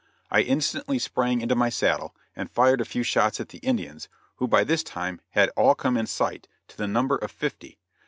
I 0.31 0.41
instantly 0.41 0.97
sprang 0.97 1.41
into 1.41 1.53
my 1.53 1.69
saddle, 1.69 2.15
and 2.35 2.49
fired 2.49 2.81
a 2.81 2.85
few 2.85 3.03
shots 3.03 3.39
at 3.39 3.49
the 3.49 3.59
Indians, 3.59 4.09
who 4.37 4.47
by 4.47 4.63
this 4.63 4.81
time 4.81 5.21
had 5.29 5.51
all 5.55 5.75
come 5.75 5.95
in 5.95 6.07
sight, 6.07 6.47
to 6.69 6.77
the 6.77 6.87
number 6.87 7.17
of 7.17 7.29
fifty. 7.29 7.77